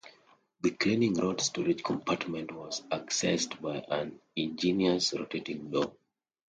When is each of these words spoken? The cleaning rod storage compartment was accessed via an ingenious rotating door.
The 0.61 0.71
cleaning 0.71 1.13
rod 1.13 1.41
storage 1.41 1.83
compartment 1.83 2.51
was 2.51 2.81
accessed 2.91 3.59
via 3.59 3.81
an 3.87 4.19
ingenious 4.35 5.13
rotating 5.13 5.69
door. 5.69 5.93